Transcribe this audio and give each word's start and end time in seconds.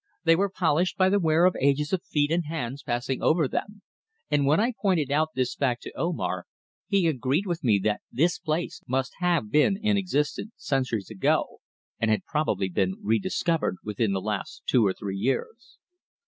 They 0.23 0.35
were 0.35 0.49
polished 0.49 0.97
by 0.97 1.09
the 1.09 1.19
wear 1.19 1.45
of 1.45 1.55
ages 1.61 1.93
of 1.93 2.01
feet 2.03 2.31
and 2.31 2.45
hands 2.47 2.81
passing 2.81 3.21
over 3.21 3.47
them, 3.47 3.83
and 4.31 4.47
when 4.47 4.59
I 4.59 4.73
pointed 4.81 5.11
out 5.11 5.29
this 5.35 5.53
fact 5.53 5.83
to 5.83 5.91
Omar 5.95 6.47
he 6.87 7.05
agreed 7.05 7.45
with 7.45 7.63
me 7.63 7.77
that 7.83 8.01
this 8.11 8.39
place 8.39 8.81
must 8.87 9.13
have 9.19 9.51
been 9.51 9.77
in 9.77 9.97
existence 9.97 10.53
centuries 10.55 11.11
ago, 11.11 11.59
and 11.99 12.09
had 12.09 12.25
probably 12.25 12.67
been 12.67 12.95
re 13.03 13.19
discovered 13.19 13.75
within 13.83 14.11
the 14.11 14.21
last 14.21 14.63
two 14.65 14.83
or 14.87 14.93
three 14.93 15.17
years. 15.19 15.77